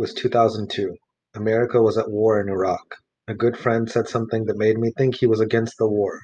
Was 0.00 0.14
2002. 0.14 0.96
America 1.34 1.82
was 1.82 1.98
at 1.98 2.10
war 2.10 2.40
in 2.40 2.48
Iraq. 2.48 2.94
A 3.28 3.34
good 3.34 3.54
friend 3.54 3.86
said 3.90 4.08
something 4.08 4.46
that 4.46 4.56
made 4.56 4.78
me 4.78 4.92
think 4.96 5.16
he 5.16 5.26
was 5.26 5.40
against 5.40 5.76
the 5.76 5.90
war, 5.90 6.22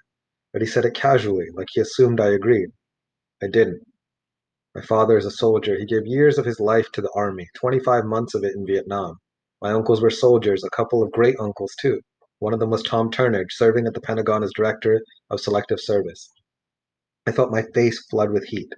but 0.55 0.63
he 0.63 0.67
said 0.67 0.87
it 0.87 0.95
casually, 0.95 1.49
like 1.53 1.67
he 1.71 1.83
assumed 1.83 2.19
I 2.19 2.31
agreed. 2.31 2.71
I 3.43 3.49
didn't. 3.49 3.83
My 4.75 4.81
father 4.81 5.19
is 5.19 5.27
a 5.27 5.31
soldier. 5.31 5.77
He 5.77 5.85
gave 5.85 6.07
years 6.07 6.39
of 6.39 6.47
his 6.47 6.59
life 6.59 6.91
to 6.93 7.03
the 7.03 7.13
army, 7.15 7.49
25 7.55 8.07
months 8.07 8.33
of 8.33 8.45
it 8.45 8.57
in 8.57 8.65
Vietnam. 8.65 9.19
My 9.61 9.73
uncles 9.73 10.01
were 10.01 10.09
soldiers, 10.09 10.65
a 10.65 10.71
couple 10.71 11.03
of 11.03 11.13
great 11.13 11.37
uncles, 11.39 11.75
too. 11.79 12.01
One 12.39 12.55
of 12.55 12.61
them 12.61 12.71
was 12.71 12.83
Tom 12.83 13.11
Turnage, 13.11 13.53
serving 13.53 13.87
at 13.87 13.93
the 13.93 14.01
Pentagon 14.01 14.43
as 14.43 14.55
Director 14.57 15.03
of 15.29 15.39
Selective 15.39 15.81
Service. 15.81 16.31
I 17.27 17.33
felt 17.33 17.51
my 17.51 17.65
face 17.75 18.03
flood 18.09 18.31
with 18.31 18.45
heat. 18.45 18.73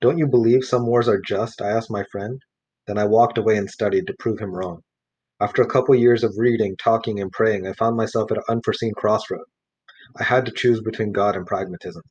Don't 0.00 0.18
you 0.18 0.28
believe 0.28 0.62
some 0.62 0.86
wars 0.86 1.08
are 1.08 1.20
just? 1.20 1.60
I 1.60 1.70
asked 1.70 1.90
my 1.90 2.04
friend. 2.12 2.40
Then 2.86 2.98
I 2.98 3.04
walked 3.04 3.38
away 3.38 3.56
and 3.56 3.70
studied 3.70 4.06
to 4.06 4.16
prove 4.18 4.38
him 4.38 4.54
wrong. 4.54 4.82
After 5.40 5.60
a 5.60 5.68
couple 5.68 5.94
years 5.94 6.24
of 6.24 6.38
reading, 6.38 6.76
talking, 6.76 7.20
and 7.20 7.32
praying, 7.32 7.66
I 7.66 7.72
found 7.72 7.96
myself 7.96 8.30
at 8.30 8.38
an 8.38 8.44
unforeseen 8.48 8.94
crossroad. 8.94 9.44
I 10.18 10.22
had 10.22 10.46
to 10.46 10.52
choose 10.52 10.80
between 10.80 11.12
God 11.12 11.36
and 11.36 11.46
pragmatism. 11.46 12.02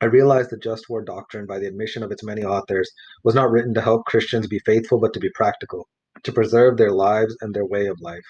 I 0.00 0.04
realized 0.04 0.50
the 0.50 0.58
just 0.58 0.88
war 0.88 1.02
doctrine, 1.02 1.46
by 1.46 1.58
the 1.58 1.66
admission 1.66 2.02
of 2.02 2.12
its 2.12 2.22
many 2.22 2.44
authors, 2.44 2.92
was 3.24 3.34
not 3.34 3.50
written 3.50 3.74
to 3.74 3.80
help 3.80 4.04
Christians 4.04 4.46
be 4.46 4.60
faithful, 4.60 5.00
but 5.00 5.14
to 5.14 5.20
be 5.20 5.30
practical, 5.34 5.88
to 6.22 6.32
preserve 6.32 6.76
their 6.76 6.92
lives 6.92 7.36
and 7.40 7.52
their 7.54 7.66
way 7.66 7.86
of 7.86 8.00
life. 8.00 8.26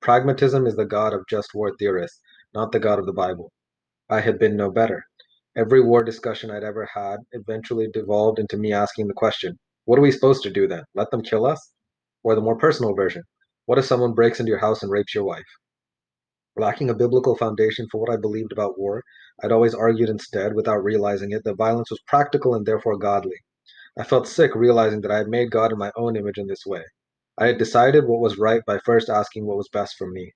Pragmatism 0.00 0.66
is 0.66 0.74
the 0.74 0.84
God 0.84 1.12
of 1.12 1.26
just 1.28 1.54
war 1.54 1.72
theorists, 1.78 2.20
not 2.54 2.72
the 2.72 2.80
God 2.80 2.98
of 2.98 3.06
the 3.06 3.12
Bible. 3.12 3.52
I 4.08 4.20
had 4.20 4.38
been 4.38 4.56
no 4.56 4.70
better. 4.70 5.04
Every 5.56 5.80
war 5.80 6.02
discussion 6.02 6.50
I'd 6.50 6.64
ever 6.64 6.88
had 6.92 7.18
eventually 7.32 7.88
devolved 7.92 8.38
into 8.38 8.56
me 8.56 8.72
asking 8.72 9.06
the 9.06 9.14
question 9.14 9.58
what 9.86 9.98
are 9.98 10.02
we 10.02 10.12
supposed 10.12 10.42
to 10.44 10.50
do 10.50 10.66
then? 10.66 10.82
Let 10.94 11.10
them 11.10 11.22
kill 11.22 11.46
us? 11.46 11.72
Or 12.22 12.34
the 12.34 12.40
more 12.40 12.56
personal 12.56 12.94
version, 12.94 13.22
what 13.66 13.78
if 13.78 13.84
someone 13.84 14.14
breaks 14.14 14.40
into 14.40 14.50
your 14.50 14.58
house 14.58 14.82
and 14.82 14.90
rapes 14.90 15.14
your 15.14 15.24
wife? 15.24 15.44
Lacking 16.56 16.88
a 16.88 16.94
biblical 16.94 17.36
foundation 17.36 17.86
for 17.90 18.00
what 18.00 18.10
I 18.10 18.16
believed 18.16 18.52
about 18.52 18.78
war, 18.78 19.02
I'd 19.42 19.52
always 19.52 19.74
argued 19.74 20.08
instead, 20.08 20.54
without 20.54 20.84
realizing 20.84 21.32
it, 21.32 21.42
that 21.44 21.56
violence 21.56 21.90
was 21.90 22.00
practical 22.06 22.54
and 22.54 22.64
therefore 22.64 22.96
godly. 22.96 23.36
I 23.98 24.04
felt 24.04 24.26
sick 24.28 24.54
realizing 24.54 25.02
that 25.02 25.10
I 25.10 25.18
had 25.18 25.28
made 25.28 25.50
God 25.50 25.72
in 25.72 25.78
my 25.78 25.92
own 25.96 26.16
image 26.16 26.38
in 26.38 26.46
this 26.46 26.64
way. 26.66 26.84
I 27.36 27.46
had 27.46 27.58
decided 27.58 28.06
what 28.06 28.20
was 28.20 28.38
right 28.38 28.62
by 28.66 28.78
first 28.84 29.08
asking 29.10 29.46
what 29.46 29.56
was 29.56 29.68
best 29.72 29.96
for 29.98 30.06
me. 30.06 30.32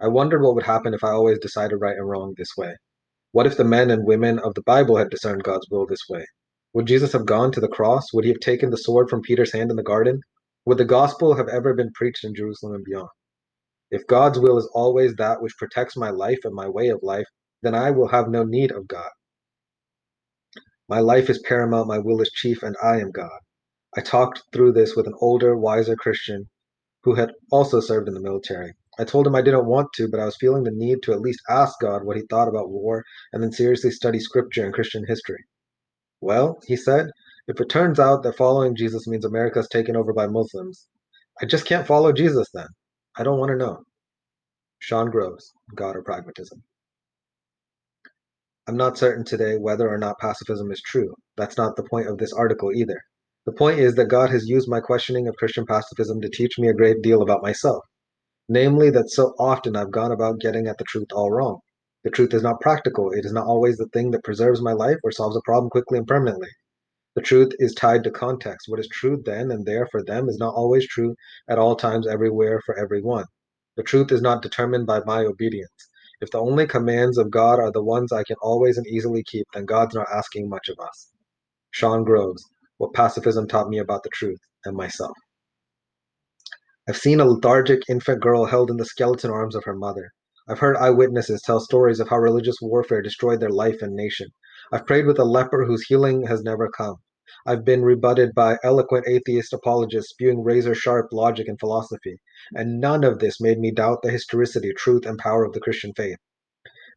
I 0.00 0.08
wondered 0.08 0.42
what 0.42 0.54
would 0.54 0.64
happen 0.64 0.94
if 0.94 1.02
I 1.02 1.10
always 1.10 1.38
decided 1.38 1.76
right 1.76 1.96
and 1.96 2.08
wrong 2.08 2.34
this 2.36 2.56
way. 2.56 2.76
What 3.32 3.46
if 3.46 3.56
the 3.56 3.64
men 3.64 3.90
and 3.90 4.06
women 4.06 4.38
of 4.38 4.54
the 4.54 4.62
Bible 4.62 4.96
had 4.96 5.10
discerned 5.10 5.42
God's 5.42 5.66
will 5.70 5.86
this 5.86 6.08
way? 6.08 6.26
Would 6.76 6.88
Jesus 6.88 7.14
have 7.14 7.24
gone 7.24 7.52
to 7.52 7.60
the 7.60 7.68
cross? 7.68 8.12
Would 8.12 8.26
he 8.26 8.30
have 8.32 8.40
taken 8.40 8.68
the 8.68 8.76
sword 8.76 9.08
from 9.08 9.22
Peter's 9.22 9.54
hand 9.54 9.70
in 9.70 9.76
the 9.78 9.82
garden? 9.82 10.20
Would 10.66 10.76
the 10.76 10.84
gospel 10.84 11.34
have 11.34 11.48
ever 11.48 11.72
been 11.72 11.90
preached 11.94 12.22
in 12.22 12.34
Jerusalem 12.34 12.74
and 12.74 12.84
beyond? 12.84 13.08
If 13.90 14.06
God's 14.06 14.38
will 14.38 14.58
is 14.58 14.68
always 14.74 15.14
that 15.14 15.40
which 15.40 15.56
protects 15.56 15.96
my 15.96 16.10
life 16.10 16.40
and 16.44 16.54
my 16.54 16.68
way 16.68 16.88
of 16.88 17.02
life, 17.02 17.24
then 17.62 17.74
I 17.74 17.92
will 17.92 18.08
have 18.08 18.28
no 18.28 18.44
need 18.44 18.72
of 18.72 18.88
God. 18.88 19.08
My 20.86 21.00
life 21.00 21.30
is 21.30 21.38
paramount, 21.38 21.88
my 21.88 21.98
will 21.98 22.20
is 22.20 22.30
chief, 22.30 22.62
and 22.62 22.76
I 22.82 23.00
am 23.00 23.10
God. 23.10 23.40
I 23.96 24.02
talked 24.02 24.42
through 24.52 24.72
this 24.72 24.94
with 24.94 25.06
an 25.06 25.14
older, 25.18 25.56
wiser 25.56 25.96
Christian 25.96 26.50
who 27.04 27.14
had 27.14 27.32
also 27.50 27.80
served 27.80 28.06
in 28.06 28.12
the 28.12 28.20
military. 28.20 28.74
I 28.98 29.04
told 29.04 29.26
him 29.26 29.34
I 29.34 29.40
didn't 29.40 29.64
want 29.64 29.94
to, 29.94 30.08
but 30.08 30.20
I 30.20 30.26
was 30.26 30.36
feeling 30.36 30.64
the 30.64 30.72
need 30.72 31.02
to 31.04 31.14
at 31.14 31.22
least 31.22 31.40
ask 31.48 31.80
God 31.80 32.04
what 32.04 32.18
he 32.18 32.24
thought 32.28 32.48
about 32.48 32.68
war 32.68 33.02
and 33.32 33.42
then 33.42 33.50
seriously 33.50 33.92
study 33.92 34.20
scripture 34.20 34.66
and 34.66 34.74
Christian 34.74 35.06
history. 35.08 35.42
Well, 36.26 36.58
he 36.66 36.74
said, 36.74 37.12
if 37.46 37.60
it 37.60 37.68
turns 37.68 38.00
out 38.00 38.24
that 38.24 38.36
following 38.36 38.74
Jesus 38.74 39.06
means 39.06 39.24
America 39.24 39.60
is 39.60 39.68
taken 39.68 39.94
over 39.94 40.12
by 40.12 40.26
Muslims, 40.26 40.88
I 41.40 41.46
just 41.46 41.66
can't 41.66 41.86
follow 41.86 42.12
Jesus 42.12 42.48
then. 42.52 42.66
I 43.16 43.22
don't 43.22 43.38
want 43.38 43.50
to 43.50 43.56
know. 43.56 43.84
Shaun 44.80 45.08
Groves, 45.08 45.52
God 45.76 45.94
or 45.94 46.02
Pragmatism. 46.02 46.64
I'm 48.66 48.76
not 48.76 48.98
certain 48.98 49.24
today 49.24 49.54
whether 49.56 49.88
or 49.88 49.98
not 49.98 50.18
pacifism 50.18 50.72
is 50.72 50.82
true. 50.84 51.14
That's 51.36 51.56
not 51.56 51.76
the 51.76 51.86
point 51.88 52.08
of 52.08 52.18
this 52.18 52.32
article 52.32 52.72
either. 52.72 53.00
The 53.44 53.52
point 53.52 53.78
is 53.78 53.94
that 53.94 54.06
God 54.06 54.30
has 54.30 54.48
used 54.48 54.68
my 54.68 54.80
questioning 54.80 55.28
of 55.28 55.36
Christian 55.36 55.64
pacifism 55.64 56.20
to 56.22 56.28
teach 56.28 56.58
me 56.58 56.66
a 56.66 56.74
great 56.74 57.02
deal 57.02 57.22
about 57.22 57.44
myself. 57.44 57.84
Namely, 58.48 58.90
that 58.90 59.10
so 59.10 59.32
often 59.38 59.76
I've 59.76 59.92
gone 59.92 60.10
about 60.10 60.40
getting 60.40 60.66
at 60.66 60.78
the 60.78 60.84
truth 60.88 61.12
all 61.12 61.30
wrong. 61.30 61.60
The 62.06 62.12
truth 62.12 62.34
is 62.34 62.42
not 62.44 62.60
practical. 62.60 63.10
It 63.10 63.24
is 63.24 63.32
not 63.32 63.48
always 63.48 63.78
the 63.78 63.88
thing 63.88 64.12
that 64.12 64.22
preserves 64.22 64.62
my 64.62 64.72
life 64.72 64.98
or 65.02 65.10
solves 65.10 65.36
a 65.36 65.40
problem 65.40 65.70
quickly 65.70 65.98
and 65.98 66.06
permanently. 66.06 66.50
The 67.16 67.20
truth 67.20 67.50
is 67.58 67.74
tied 67.74 68.04
to 68.04 68.12
context. 68.12 68.68
What 68.68 68.78
is 68.78 68.86
true 68.86 69.20
then 69.24 69.50
and 69.50 69.66
there 69.66 69.88
for 69.90 70.04
them 70.04 70.28
is 70.28 70.38
not 70.38 70.54
always 70.54 70.86
true 70.86 71.16
at 71.48 71.58
all 71.58 71.74
times, 71.74 72.06
everywhere, 72.06 72.60
for 72.64 72.78
everyone. 72.78 73.24
The 73.76 73.82
truth 73.82 74.12
is 74.12 74.22
not 74.22 74.40
determined 74.40 74.86
by 74.86 75.00
my 75.04 75.24
obedience. 75.24 75.88
If 76.20 76.30
the 76.30 76.38
only 76.38 76.64
commands 76.68 77.18
of 77.18 77.32
God 77.32 77.58
are 77.58 77.72
the 77.72 77.82
ones 77.82 78.12
I 78.12 78.22
can 78.22 78.36
always 78.40 78.78
and 78.78 78.86
easily 78.86 79.24
keep, 79.24 79.48
then 79.52 79.64
God's 79.64 79.96
not 79.96 80.06
asking 80.08 80.48
much 80.48 80.68
of 80.68 80.78
us. 80.78 81.10
Shaun 81.72 82.04
Groves, 82.04 82.44
What 82.78 82.94
Pacifism 82.94 83.48
Taught 83.48 83.68
Me 83.68 83.78
About 83.78 84.04
the 84.04 84.10
Truth 84.10 84.38
and 84.64 84.76
Myself. 84.76 85.16
I've 86.88 86.98
seen 86.98 87.18
a 87.18 87.24
lethargic 87.24 87.82
infant 87.88 88.22
girl 88.22 88.44
held 88.44 88.70
in 88.70 88.76
the 88.76 88.84
skeleton 88.84 89.32
arms 89.32 89.56
of 89.56 89.64
her 89.64 89.74
mother. 89.74 90.12
I've 90.48 90.60
heard 90.60 90.76
eyewitnesses 90.76 91.42
tell 91.42 91.58
stories 91.58 91.98
of 91.98 92.08
how 92.08 92.18
religious 92.18 92.56
warfare 92.62 93.02
destroyed 93.02 93.40
their 93.40 93.50
life 93.50 93.82
and 93.82 93.96
nation. 93.96 94.28
I've 94.70 94.86
prayed 94.86 95.06
with 95.06 95.18
a 95.18 95.24
leper 95.24 95.64
whose 95.64 95.86
healing 95.86 96.26
has 96.26 96.44
never 96.44 96.68
come. 96.68 96.98
I've 97.44 97.64
been 97.64 97.82
rebutted 97.82 98.32
by 98.32 98.58
eloquent 98.62 99.08
atheist 99.08 99.52
apologists 99.52 100.10
spewing 100.10 100.44
razor 100.44 100.76
sharp 100.76 101.08
logic 101.12 101.48
and 101.48 101.58
philosophy, 101.58 102.20
and 102.54 102.80
none 102.80 103.02
of 103.02 103.18
this 103.18 103.40
made 103.40 103.58
me 103.58 103.72
doubt 103.72 104.02
the 104.02 104.10
historicity, 104.12 104.72
truth, 104.72 105.04
and 105.04 105.18
power 105.18 105.44
of 105.44 105.52
the 105.52 105.58
Christian 105.58 105.92
faith. 105.96 106.18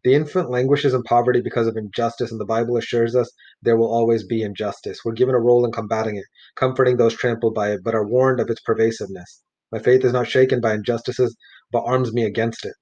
The 0.04 0.14
infant 0.14 0.52
languishes 0.52 0.94
in 0.94 1.02
poverty 1.02 1.42
because 1.42 1.66
of 1.66 1.76
injustice, 1.76 2.32
and 2.32 2.40
the 2.40 2.46
Bible 2.46 2.78
assures 2.78 3.16
us 3.16 3.32
there 3.64 3.78
will 3.78 3.92
always 3.92 4.24
be 4.24 4.44
injustice. 4.44 5.00
We're 5.04 5.14
given 5.14 5.34
a 5.34 5.40
role 5.40 5.66
in 5.66 5.72
combating 5.72 6.18
it, 6.18 6.26
comforting 6.56 6.98
those 6.98 7.16
trampled 7.16 7.56
by 7.56 7.72
it, 7.72 7.82
but 7.84 7.96
are 7.96 8.08
warned 8.08 8.40
of 8.40 8.52
its 8.52 8.62
pervasiveness. 8.62 9.42
My 9.72 9.80
faith 9.80 10.06
is 10.06 10.14
not 10.14 10.28
shaken 10.28 10.62
by 10.62 10.76
injustices, 10.76 11.36
but 11.72 11.82
arms 11.88 12.14
me 12.14 12.26
against 12.26 12.64
it. 12.64 12.76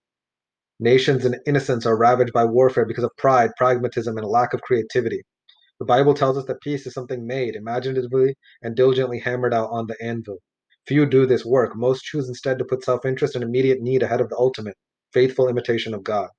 Nations 0.80 1.26
and 1.26 1.40
innocents 1.48 1.86
are 1.88 1.98
ravaged 1.98 2.34
by 2.34 2.46
warfare 2.46 2.86
because 2.86 3.04
of 3.04 3.16
pride, 3.18 3.52
pragmatism, 3.58 4.16
and 4.16 4.24
a 4.24 4.30
lack 4.30 4.54
of 4.54 4.62
creativity. 4.62 5.24
The 5.80 5.86
Bible 5.86 6.14
tells 6.14 6.38
us 6.38 6.46
that 6.46 6.62
peace 6.62 6.86
is 6.86 6.94
something 6.94 7.26
made, 7.26 7.56
imaginatively 7.56 8.36
and 8.62 8.76
diligently 8.76 9.20
hammered 9.20 9.54
out 9.54 9.70
on 9.72 9.88
the 9.88 9.96
anvil. 10.02 10.38
Few 10.88 11.06
do 11.06 11.26
this 11.26 11.44
work. 11.44 11.76
Most 11.76 12.04
choose 12.04 12.28
instead 12.28 12.60
to 12.60 12.66
put 12.66 12.84
self 12.84 13.06
interest 13.06 13.34
and 13.36 13.44
immediate 13.44 13.82
need 13.82 14.04
ahead 14.04 14.22
of 14.22 14.30
the 14.30 14.38
ultimate, 14.38 14.78
faithful 15.12 15.48
imitation 15.48 15.94
of 15.94 16.04
God. 16.04 16.30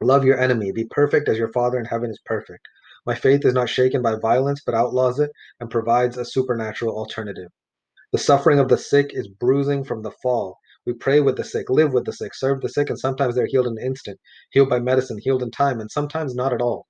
Love 0.00 0.24
your 0.24 0.38
enemy. 0.38 0.70
Be 0.70 0.84
perfect 0.84 1.28
as 1.28 1.38
your 1.38 1.52
Father 1.52 1.78
in 1.78 1.86
heaven 1.86 2.10
is 2.10 2.20
perfect. 2.24 2.68
My 3.06 3.14
faith 3.14 3.44
is 3.44 3.54
not 3.54 3.68
shaken 3.68 4.02
by 4.02 4.16
violence, 4.16 4.62
but 4.64 4.74
outlaws 4.74 5.18
it 5.18 5.30
and 5.58 5.70
provides 5.70 6.18
a 6.18 6.24
supernatural 6.24 6.96
alternative. 6.96 7.48
The 8.12 8.18
suffering 8.18 8.58
of 8.58 8.68
the 8.68 8.78
sick 8.78 9.10
is 9.12 9.28
bruising 9.28 9.84
from 9.84 10.02
the 10.02 10.10
fall, 10.10 10.58
we 10.88 10.94
pray 10.94 11.20
with 11.20 11.36
the 11.36 11.44
sick, 11.44 11.68
live 11.68 11.92
with 11.92 12.06
the 12.06 12.14
sick, 12.14 12.34
serve 12.34 12.62
the 12.62 12.68
sick, 12.70 12.88
and 12.88 12.98
sometimes 12.98 13.34
they're 13.34 13.46
healed 13.46 13.66
in 13.66 13.76
an 13.76 13.84
instant, 13.84 14.18
healed 14.52 14.70
by 14.70 14.80
medicine, 14.80 15.18
healed 15.20 15.42
in 15.42 15.50
time, 15.50 15.80
and 15.80 15.90
sometimes 15.90 16.34
not 16.34 16.54
at 16.54 16.62
all. 16.62 16.86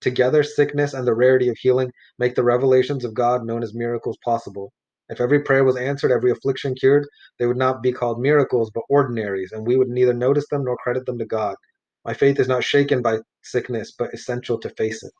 Together, 0.00 0.44
sickness 0.44 0.94
and 0.94 1.06
the 1.06 1.14
rarity 1.14 1.48
of 1.48 1.56
healing 1.58 1.90
make 2.20 2.36
the 2.36 2.44
revelations 2.44 3.04
of 3.04 3.14
God 3.14 3.44
known 3.44 3.64
as 3.64 3.74
miracles 3.74 4.16
possible. 4.24 4.72
If 5.08 5.20
every 5.20 5.42
prayer 5.42 5.64
was 5.64 5.76
answered, 5.76 6.12
every 6.12 6.30
affliction 6.30 6.76
cured, 6.76 7.04
they 7.40 7.46
would 7.46 7.56
not 7.56 7.82
be 7.82 7.92
called 7.92 8.20
miracles, 8.20 8.70
but 8.72 8.84
ordinaries, 8.88 9.50
and 9.50 9.66
we 9.66 9.76
would 9.76 9.88
neither 9.88 10.14
notice 10.14 10.46
them 10.48 10.62
nor 10.64 10.76
credit 10.76 11.04
them 11.04 11.18
to 11.18 11.26
God. 11.26 11.56
My 12.04 12.14
faith 12.14 12.38
is 12.38 12.46
not 12.46 12.62
shaken 12.62 13.02
by 13.02 13.18
sickness, 13.42 13.92
but 13.98 14.14
essential 14.14 14.60
to 14.60 14.70
face 14.70 15.02
it. 15.02 15.12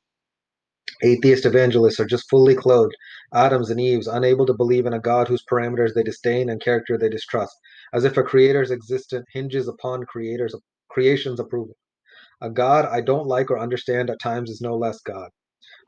Atheist 1.03 1.47
evangelists 1.47 1.99
are 1.99 2.07
just 2.07 2.31
fully 2.31 2.55
clothed 2.55 2.95
Adams 3.35 3.71
and 3.71 3.81
Eves, 3.81 4.07
unable 4.07 4.47
to 4.47 4.55
believe 4.55 4.87
in 4.87 4.93
a 4.93 5.01
God 5.01 5.27
whose 5.27 5.45
parameters 5.51 5.95
they 5.95 6.03
disdain 6.05 6.49
and 6.49 6.61
character 6.61 6.97
they 6.97 7.09
distrust, 7.09 7.57
as 7.93 8.05
if 8.05 8.17
a 8.17 8.23
creator's 8.23 8.71
existence 8.71 9.27
hinges 9.33 9.69
upon 9.69 10.05
creator's 10.05 10.55
creation's 10.89 11.41
approval. 11.41 11.77
A 12.41 12.51
God 12.51 12.87
I 12.87 13.01
don't 13.01 13.27
like 13.27 13.51
or 13.51 13.59
understand 13.59 14.11
at 14.11 14.21
times 14.21 14.51
is 14.51 14.61
no 14.61 14.77
less 14.77 15.01
God. 15.01 15.31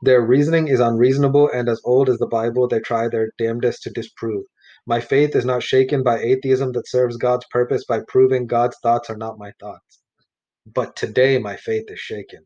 Their 0.01 0.21
reasoning 0.21 0.67
is 0.67 0.79
unreasonable, 0.79 1.49
and 1.49 1.67
as 1.69 1.81
old 1.83 2.09
as 2.09 2.17
the 2.17 2.27
Bible, 2.27 2.67
they 2.67 2.79
try 2.79 3.07
their 3.07 3.31
damnedest 3.37 3.83
to 3.83 3.89
disprove. 3.89 4.45
My 4.85 4.99
faith 4.99 5.35
is 5.35 5.45
not 5.45 5.63
shaken 5.63 6.03
by 6.03 6.19
atheism 6.19 6.73
that 6.73 6.87
serves 6.87 7.17
God's 7.17 7.45
purpose 7.49 7.85
by 7.85 8.01
proving 8.07 8.45
God's 8.45 8.77
thoughts 8.83 9.09
are 9.09 9.17
not 9.17 9.39
my 9.39 9.51
thoughts. 9.59 10.01
But 10.65 10.95
today 10.95 11.39
my 11.39 11.55
faith 11.55 11.85
is 11.89 11.99
shaken. 11.99 12.45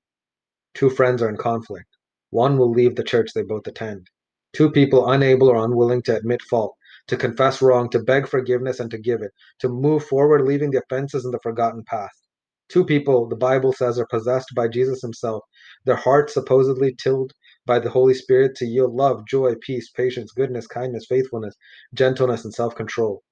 Two 0.73 0.89
friends 0.89 1.21
are 1.21 1.29
in 1.29 1.37
conflict. 1.37 1.87
One 2.29 2.57
will 2.57 2.71
leave 2.71 2.95
the 2.95 3.03
church 3.03 3.31
they 3.33 3.43
both 3.43 3.67
attend. 3.67 4.07
Two 4.53 4.71
people 4.71 5.09
unable 5.11 5.49
or 5.49 5.63
unwilling 5.63 6.01
to 6.03 6.15
admit 6.15 6.41
fault, 6.43 6.75
to 7.09 7.17
confess 7.17 7.61
wrong, 7.61 7.89
to 7.89 7.99
beg 7.99 8.27
forgiveness 8.27 8.79
and 8.79 8.89
to 8.91 8.97
give 8.97 9.21
it, 9.21 9.31
to 9.59 9.67
move 9.67 10.05
forward, 10.05 10.47
leaving 10.47 10.71
the 10.71 10.81
offenses 10.81 11.25
in 11.25 11.31
the 11.31 11.39
forgotten 11.43 11.83
past. 11.85 12.27
Two 12.69 12.85
people, 12.85 13.27
the 13.27 13.35
Bible 13.35 13.73
says, 13.73 13.97
are 13.99 14.05
possessed 14.11 14.49
by 14.55 14.67
Jesus 14.67 15.01
himself, 15.01 15.43
their 15.85 15.95
hearts 15.95 16.35
supposedly 16.35 16.95
tilled 16.95 17.33
by 17.65 17.79
the 17.79 17.89
Holy 17.89 18.13
Spirit 18.13 18.55
to 18.57 18.65
yield 18.65 18.93
love, 18.93 19.25
joy, 19.27 19.55
peace, 19.61 19.89
patience, 19.89 20.31
goodness, 20.31 20.67
kindness, 20.67 21.07
faithfulness, 21.09 21.55
gentleness, 21.95 22.45
and 22.45 22.53
self 22.53 22.75
control. 22.75 23.23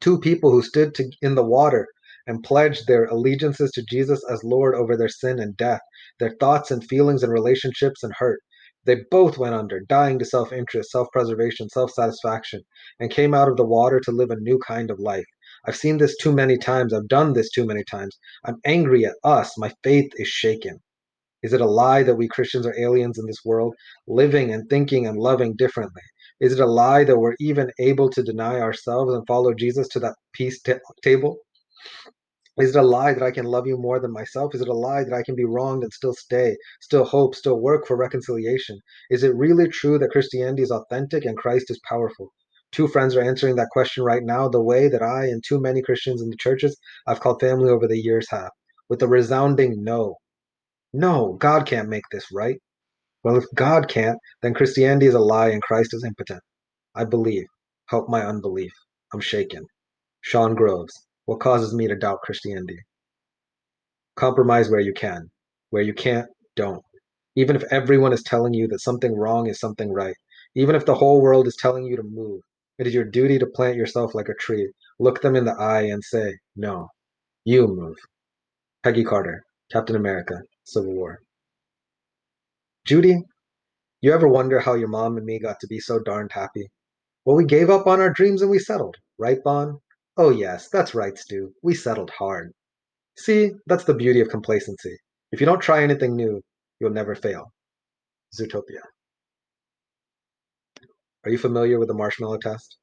Two 0.00 0.18
people 0.18 0.50
who 0.50 0.62
stood 0.62 0.94
to, 0.96 1.10
in 1.22 1.36
the 1.36 1.44
water 1.44 1.86
and 2.26 2.42
pledged 2.42 2.86
their 2.86 3.04
allegiances 3.06 3.70
to 3.72 3.82
Jesus 3.88 4.22
as 4.28 4.42
Lord 4.44 4.74
over 4.74 4.96
their 4.96 5.08
sin 5.08 5.38
and 5.38 5.56
death, 5.56 5.80
their 6.18 6.36
thoughts 6.40 6.72
and 6.72 6.84
feelings 6.84 7.22
and 7.22 7.32
relationships 7.32 8.02
and 8.02 8.12
hurt. 8.18 8.40
They 8.88 9.04
both 9.10 9.36
went 9.36 9.54
under, 9.54 9.80
dying 9.80 10.18
to 10.18 10.24
self 10.24 10.50
interest, 10.50 10.90
self 10.90 11.08
preservation, 11.12 11.68
self 11.68 11.90
satisfaction, 11.92 12.62
and 12.98 13.10
came 13.10 13.34
out 13.34 13.48
of 13.48 13.58
the 13.58 13.66
water 13.66 14.00
to 14.00 14.10
live 14.10 14.30
a 14.30 14.40
new 14.40 14.58
kind 14.66 14.90
of 14.90 14.98
life. 14.98 15.26
I've 15.66 15.76
seen 15.76 15.98
this 15.98 16.16
too 16.16 16.32
many 16.32 16.56
times. 16.56 16.94
I've 16.94 17.06
done 17.06 17.34
this 17.34 17.50
too 17.50 17.66
many 17.66 17.84
times. 17.84 18.18
I'm 18.46 18.56
angry 18.64 19.04
at 19.04 19.16
us. 19.22 19.58
My 19.58 19.74
faith 19.84 20.10
is 20.16 20.28
shaken. 20.28 20.80
Is 21.42 21.52
it 21.52 21.60
a 21.60 21.66
lie 21.66 22.02
that 22.02 22.16
we 22.16 22.28
Christians 22.28 22.66
are 22.66 22.80
aliens 22.80 23.18
in 23.18 23.26
this 23.26 23.44
world, 23.44 23.74
living 24.06 24.54
and 24.54 24.66
thinking 24.70 25.06
and 25.06 25.18
loving 25.18 25.54
differently? 25.54 26.00
Is 26.40 26.54
it 26.54 26.60
a 26.60 26.66
lie 26.66 27.04
that 27.04 27.18
we're 27.18 27.36
even 27.40 27.70
able 27.78 28.08
to 28.08 28.22
deny 28.22 28.58
ourselves 28.58 29.12
and 29.12 29.26
follow 29.26 29.52
Jesus 29.52 29.86
to 29.88 30.00
that 30.00 30.14
peace 30.32 30.62
t- 30.62 30.76
table? 31.02 31.36
Is 32.58 32.76
it 32.76 32.80
a 32.80 32.82
lie 32.86 33.14
that 33.14 33.22
I 33.22 33.30
can 33.30 33.46
love 33.46 33.66
you 33.66 33.78
more 33.78 34.00
than 34.00 34.12
myself? 34.12 34.54
Is 34.54 34.60
it 34.60 34.68
a 34.68 34.74
lie 34.74 35.04
that 35.04 35.14
I 35.14 35.22
can 35.22 35.34
be 35.34 35.44
wronged 35.44 35.82
and 35.84 35.92
still 35.92 36.14
stay, 36.14 36.56
still 36.80 37.04
hope, 37.04 37.34
still 37.34 37.60
work 37.60 37.86
for 37.86 37.96
reconciliation? 37.96 38.78
Is 39.10 39.24
it 39.24 39.34
really 39.34 39.68
true 39.68 39.98
that 39.98 40.10
Christianity 40.10 40.62
is 40.62 40.70
authentic 40.70 41.24
and 41.24 41.36
Christ 41.36 41.70
is 41.70 41.80
powerful? 41.88 42.32
Two 42.72 42.88
friends 42.88 43.16
are 43.16 43.22
answering 43.22 43.56
that 43.56 43.70
question 43.72 44.04
right 44.04 44.22
now 44.22 44.48
the 44.48 44.62
way 44.62 44.88
that 44.88 45.02
I 45.02 45.26
and 45.26 45.42
too 45.46 45.60
many 45.60 45.82
Christians 45.82 46.22
in 46.22 46.30
the 46.30 46.36
churches 46.36 46.76
I've 47.06 47.20
called 47.20 47.40
family 47.40 47.70
over 47.70 47.88
the 47.88 47.98
years 47.98 48.28
have, 48.30 48.50
with 48.88 49.02
a 49.02 49.08
resounding 49.08 49.82
no. 49.84 50.16
No, 50.92 51.34
God 51.34 51.66
can't 51.66 51.88
make 51.88 52.04
this 52.12 52.26
right. 52.32 52.60
Well, 53.24 53.36
if 53.36 53.44
God 53.54 53.88
can't, 53.88 54.18
then 54.42 54.54
Christianity 54.54 55.06
is 55.06 55.14
a 55.14 55.20
lie 55.20 55.48
and 55.50 55.62
Christ 55.62 55.94
is 55.94 56.04
impotent. 56.04 56.42
I 56.94 57.04
believe. 57.04 57.46
Help 57.88 58.08
my 58.08 58.24
unbelief. 58.26 58.72
I'm 59.14 59.20
shaken. 59.20 59.66
Shaun 60.22 60.54
Groves. 60.54 61.07
What 61.28 61.40
causes 61.40 61.74
me 61.74 61.86
to 61.86 61.94
doubt 61.94 62.22
Christianity? 62.22 62.78
Compromise 64.16 64.70
where 64.70 64.80
you 64.80 64.94
can. 64.94 65.30
Where 65.68 65.82
you 65.82 65.92
can't, 65.92 66.26
don't. 66.56 66.82
Even 67.36 67.54
if 67.54 67.64
everyone 67.70 68.14
is 68.14 68.22
telling 68.22 68.54
you 68.54 68.66
that 68.68 68.80
something 68.80 69.14
wrong 69.14 69.46
is 69.46 69.60
something 69.60 69.92
right, 69.92 70.16
even 70.54 70.74
if 70.74 70.86
the 70.86 70.94
whole 70.94 71.20
world 71.20 71.46
is 71.46 71.54
telling 71.60 71.84
you 71.84 71.96
to 71.96 72.02
move, 72.02 72.40
it 72.78 72.86
is 72.86 72.94
your 72.94 73.04
duty 73.04 73.38
to 73.38 73.46
plant 73.46 73.76
yourself 73.76 74.14
like 74.14 74.30
a 74.30 74.40
tree, 74.40 74.72
look 74.98 75.20
them 75.20 75.36
in 75.36 75.44
the 75.44 75.52
eye, 75.52 75.82
and 75.82 76.02
say, 76.02 76.32
No, 76.56 76.88
you 77.44 77.66
move. 77.66 77.98
Peggy 78.82 79.04
Carter, 79.04 79.44
Captain 79.70 79.96
America, 79.96 80.40
Civil 80.64 80.94
War. 80.94 81.18
Judy, 82.86 83.20
you 84.00 84.14
ever 84.14 84.28
wonder 84.28 84.60
how 84.60 84.72
your 84.72 84.88
mom 84.88 85.18
and 85.18 85.26
me 85.26 85.38
got 85.38 85.60
to 85.60 85.66
be 85.66 85.78
so 85.78 85.98
darned 85.98 86.32
happy? 86.32 86.70
Well, 87.26 87.36
we 87.36 87.44
gave 87.44 87.68
up 87.68 87.86
on 87.86 88.00
our 88.00 88.10
dreams 88.10 88.40
and 88.40 88.50
we 88.50 88.58
settled, 88.58 88.96
right, 89.18 89.44
Bon? 89.44 89.78
Oh, 90.18 90.30
yes, 90.30 90.68
that's 90.68 90.96
right, 90.96 91.16
Stu. 91.16 91.54
We 91.62 91.74
settled 91.74 92.10
hard. 92.10 92.52
See, 93.16 93.52
that's 93.66 93.84
the 93.84 93.94
beauty 93.94 94.20
of 94.20 94.28
complacency. 94.28 94.96
If 95.30 95.40
you 95.40 95.46
don't 95.46 95.60
try 95.60 95.82
anything 95.82 96.16
new, 96.16 96.42
you'll 96.80 96.90
never 96.90 97.14
fail. 97.14 97.52
Zootopia. 98.34 98.82
Are 101.24 101.30
you 101.30 101.38
familiar 101.38 101.78
with 101.78 101.86
the 101.86 101.94
marshmallow 101.94 102.38
test? 102.38 102.78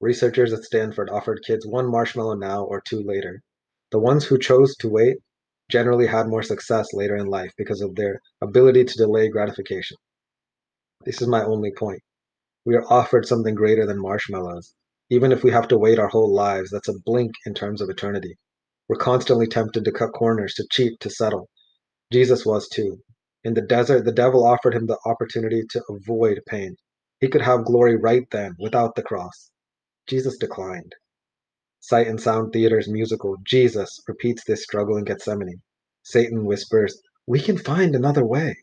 Researchers 0.00 0.52
at 0.52 0.62
Stanford 0.62 1.10
offered 1.10 1.42
kids 1.44 1.66
one 1.66 1.90
marshmallow 1.90 2.34
now 2.34 2.62
or 2.62 2.80
two 2.80 3.02
later. 3.02 3.42
The 3.90 3.98
ones 3.98 4.24
who 4.24 4.38
chose 4.38 4.76
to 4.76 4.88
wait 4.88 5.16
generally 5.68 6.06
had 6.06 6.28
more 6.28 6.42
success 6.42 6.92
later 6.92 7.16
in 7.16 7.26
life 7.26 7.52
because 7.58 7.80
of 7.80 7.96
their 7.96 8.20
ability 8.40 8.84
to 8.84 8.96
delay 8.96 9.28
gratification. 9.28 9.96
This 11.04 11.20
is 11.20 11.26
my 11.26 11.44
only 11.44 11.72
point. 11.76 12.00
We 12.64 12.76
are 12.76 12.84
offered 12.92 13.26
something 13.26 13.56
greater 13.56 13.86
than 13.86 14.00
marshmallows, 14.00 14.72
even 15.10 15.32
if 15.32 15.42
we 15.44 15.50
have 15.50 15.68
to 15.68 15.78
wait 15.78 15.98
our 15.98 16.08
whole 16.08 16.32
lives, 16.32 16.70
that's 16.70 16.88
a 16.88 16.98
blink 17.04 17.32
in 17.44 17.54
terms 17.54 17.80
of 17.82 17.90
eternity. 17.90 18.36
We're 18.88 18.96
constantly 18.96 19.48
tempted 19.48 19.84
to 19.84 19.92
cut 19.92 20.12
corners, 20.12 20.54
to 20.54 20.66
cheat, 20.70 21.00
to 21.00 21.10
settle. 21.10 21.48
Jesus 22.12 22.46
was 22.46 22.68
too. 22.68 23.00
In 23.44 23.54
the 23.54 23.62
desert, 23.62 24.04
the 24.04 24.12
devil 24.12 24.44
offered 24.44 24.74
him 24.74 24.86
the 24.86 24.98
opportunity 25.06 25.64
to 25.70 25.82
avoid 25.88 26.40
pain. 26.46 26.76
He 27.20 27.28
could 27.28 27.42
have 27.42 27.64
glory 27.64 27.96
right 27.96 28.26
then, 28.30 28.54
without 28.58 28.94
the 28.94 29.02
cross. 29.02 29.50
Jesus 30.06 30.38
declined. 30.38 30.94
Sight 31.80 32.06
and 32.06 32.20
Sound 32.20 32.52
Theater's 32.52 32.88
musical 32.88 33.36
Jesus 33.44 34.00
repeats 34.06 34.44
this 34.44 34.62
struggle 34.62 34.96
in 34.96 35.04
Gethsemane. 35.04 35.62
Satan 36.02 36.44
whispers, 36.44 37.00
We 37.26 37.40
can 37.40 37.58
find 37.58 37.94
another 37.94 38.24
way. 38.24 38.56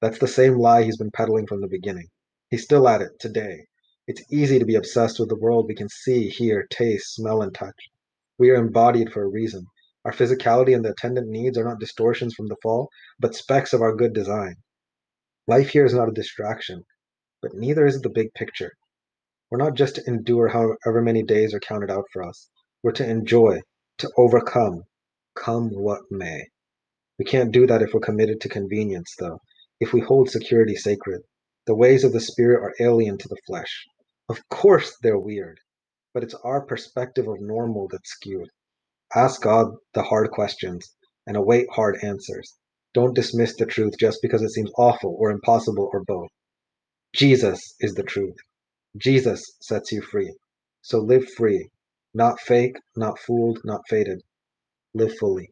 That's 0.00 0.18
the 0.18 0.28
same 0.28 0.58
lie 0.58 0.82
he's 0.82 0.98
been 0.98 1.10
peddling 1.10 1.46
from 1.46 1.60
the 1.60 1.68
beginning. 1.68 2.08
He's 2.50 2.64
still 2.64 2.88
at 2.88 3.00
it 3.02 3.18
today. 3.18 3.66
It's 4.06 4.22
easy 4.30 4.58
to 4.58 4.66
be 4.66 4.74
obsessed 4.74 5.18
with 5.18 5.30
the 5.30 5.38
world 5.38 5.64
we 5.66 5.74
can 5.74 5.88
see, 5.88 6.28
hear, 6.28 6.66
taste, 6.68 7.14
smell, 7.14 7.40
and 7.40 7.54
touch. 7.54 7.88
We 8.38 8.50
are 8.50 8.56
embodied 8.56 9.10
for 9.10 9.22
a 9.22 9.28
reason. 9.28 9.64
Our 10.04 10.12
physicality 10.12 10.74
and 10.76 10.84
the 10.84 10.90
attendant 10.90 11.28
needs 11.28 11.56
are 11.56 11.64
not 11.64 11.80
distortions 11.80 12.34
from 12.34 12.48
the 12.48 12.58
fall, 12.62 12.90
but 13.18 13.34
specks 13.34 13.72
of 13.72 13.80
our 13.80 13.96
good 13.96 14.12
design. 14.12 14.56
Life 15.46 15.70
here 15.70 15.86
is 15.86 15.94
not 15.94 16.10
a 16.10 16.12
distraction, 16.12 16.84
but 17.40 17.54
neither 17.54 17.86
is 17.86 17.96
it 17.96 18.02
the 18.02 18.10
big 18.10 18.34
picture. 18.34 18.72
We're 19.50 19.56
not 19.56 19.72
just 19.74 19.94
to 19.94 20.06
endure 20.06 20.48
however 20.48 21.00
many 21.00 21.22
days 21.22 21.54
are 21.54 21.60
counted 21.60 21.90
out 21.90 22.04
for 22.12 22.22
us. 22.22 22.50
We're 22.82 22.92
to 22.92 23.08
enjoy, 23.08 23.62
to 23.98 24.10
overcome, 24.18 24.82
come 25.34 25.70
what 25.70 26.02
may. 26.10 26.48
We 27.18 27.24
can't 27.24 27.52
do 27.52 27.66
that 27.68 27.80
if 27.80 27.94
we're 27.94 28.00
committed 28.00 28.42
to 28.42 28.50
convenience, 28.50 29.14
though, 29.18 29.38
if 29.80 29.94
we 29.94 30.02
hold 30.02 30.28
security 30.28 30.76
sacred. 30.76 31.22
The 31.66 31.74
ways 31.74 32.04
of 32.04 32.12
the 32.12 32.20
Spirit 32.20 32.62
are 32.62 32.74
alien 32.86 33.16
to 33.16 33.28
the 33.28 33.38
flesh. 33.46 33.86
Of 34.28 34.48
course 34.48 34.96
they're 35.02 35.18
weird, 35.18 35.60
but 36.14 36.22
it's 36.22 36.34
our 36.34 36.64
perspective 36.64 37.28
of 37.28 37.40
normal 37.40 37.88
that's 37.88 38.10
skewed. 38.10 38.48
Ask 39.14 39.42
God 39.42 39.76
the 39.92 40.02
hard 40.02 40.30
questions 40.30 40.94
and 41.26 41.36
await 41.36 41.68
hard 41.70 42.02
answers. 42.02 42.56
Don't 42.94 43.14
dismiss 43.14 43.54
the 43.56 43.66
truth 43.66 43.94
just 43.98 44.20
because 44.22 44.42
it 44.42 44.50
seems 44.50 44.70
awful 44.78 45.14
or 45.18 45.30
impossible 45.30 45.90
or 45.92 46.02
both. 46.04 46.30
Jesus 47.14 47.74
is 47.80 47.94
the 47.94 48.02
truth. 48.02 48.36
Jesus 48.96 49.42
sets 49.60 49.92
you 49.92 50.00
free. 50.00 50.34
So 50.82 51.00
live 51.00 51.30
free, 51.36 51.70
not 52.14 52.40
fake, 52.40 52.76
not 52.96 53.18
fooled, 53.18 53.60
not 53.64 53.82
faded. 53.88 54.22
Live 54.94 55.16
fully. 55.18 55.50